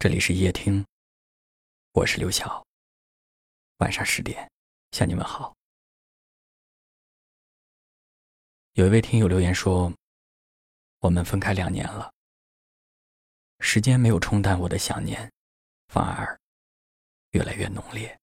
[0.00, 0.86] 这里是夜听，
[1.90, 2.64] 我是刘晓。
[3.78, 4.48] 晚上十点
[4.92, 5.56] 向你们好。
[8.74, 9.92] 有一位听友留言说
[11.02, 12.12] ：“我们分开两年了，
[13.58, 15.28] 时间没有冲淡我的想念，
[15.88, 16.38] 反而
[17.32, 18.16] 越来越浓烈。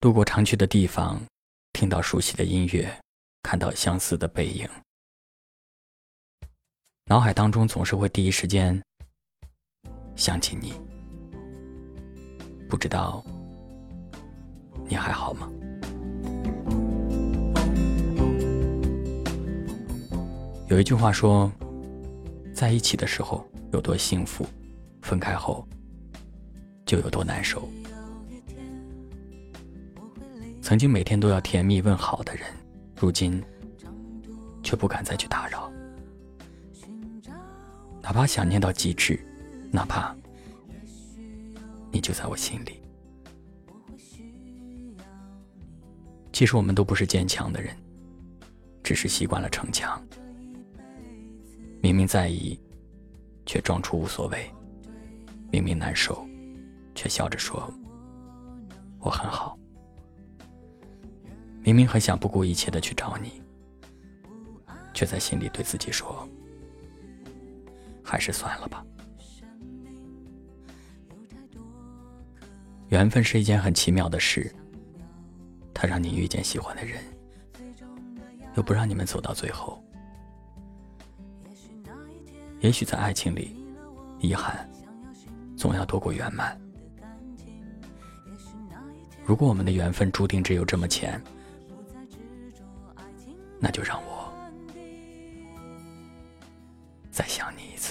[0.00, 1.24] 路过常去的地方，
[1.74, 3.00] 听到熟悉的音乐，
[3.44, 4.68] 看到相似的背影。”
[7.12, 8.82] 脑海当中总是会第一时间
[10.16, 10.72] 想起你，
[12.70, 13.22] 不知道
[14.88, 15.46] 你还好吗？
[20.68, 21.52] 有一句话说，
[22.54, 24.46] 在一起的时候有多幸福，
[25.02, 25.68] 分开后
[26.86, 27.68] 就有多难受。
[30.62, 32.46] 曾经每天都要甜蜜问好的人，
[32.96, 33.44] 如今
[34.62, 35.70] 却不敢再去打扰。
[38.12, 39.18] 哪怕想念到极致，
[39.70, 40.14] 哪怕
[41.90, 42.78] 你就在我心里。
[46.30, 47.74] 其实我们都不是坚强的人，
[48.82, 49.98] 只是习惯了逞强。
[51.80, 52.60] 明明在意，
[53.46, 54.40] 却装出无所谓；
[55.50, 56.22] 明明难受，
[56.94, 57.72] 却笑着说
[59.00, 59.58] 我很好。
[61.62, 63.40] 明明很想不顾一切的去找你，
[64.92, 66.28] 却在心里对自己说。
[68.12, 68.84] 还是算了吧。
[72.90, 74.54] 缘分是一件很奇妙的事，
[75.72, 77.02] 它让你遇见喜欢的人，
[78.54, 79.82] 又不让你们走到最后。
[82.60, 83.56] 也许在爱情里，
[84.20, 84.68] 遗憾
[85.56, 86.60] 总要多过圆满。
[89.24, 91.18] 如果我们的缘分注定只有这么浅，
[93.58, 94.21] 那就让我。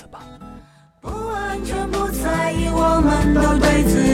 [0.02, 0.20] 想你一次吧。
[1.02, 4.11] 不安全，不在意，我们都对自己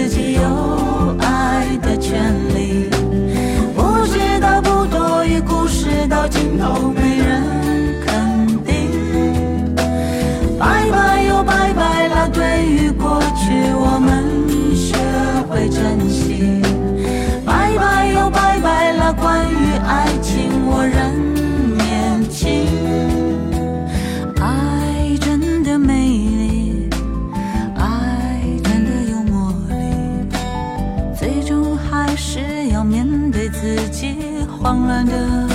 [34.88, 35.47] 慢的。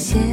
[0.00, 0.29] 些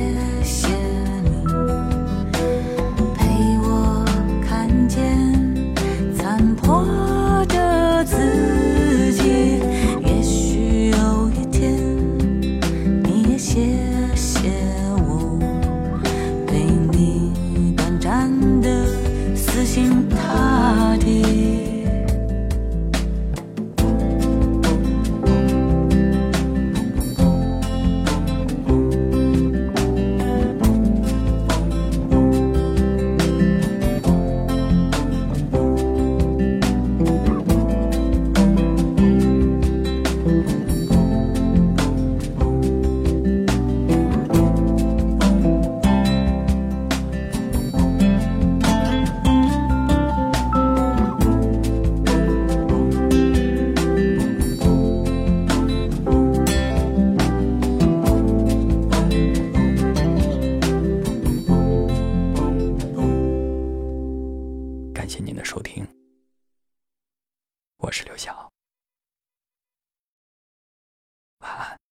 [65.07, 65.87] 感谢您的收听。
[67.77, 68.51] 我是刘晓。
[71.39, 71.86] 晚安。